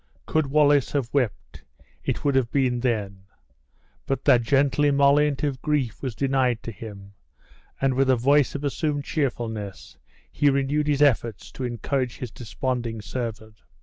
Could 0.25 0.47
Wallace 0.47 0.93
have 0.93 1.13
wept, 1.13 1.63
it 2.03 2.25
would 2.25 2.33
have 2.33 2.49
been 2.51 2.79
then; 2.79 3.25
but 4.07 4.25
that 4.25 4.41
gentle 4.41 4.83
emollient 4.85 5.43
of 5.43 5.61
grief 5.61 6.01
was 6.01 6.15
denied 6.15 6.63
to 6.63 6.71
him, 6.71 7.13
and, 7.79 7.93
with 7.93 8.09
a 8.09 8.15
voice 8.15 8.55
of 8.55 8.63
assumed 8.63 9.03
cheerfulness, 9.03 9.99
he 10.31 10.49
renewed 10.49 10.87
his 10.87 11.03
efforts 11.03 11.51
to 11.51 11.65
encourage 11.65 12.17
his 12.17 12.31
desponding 12.31 12.99
servant. 12.99 13.61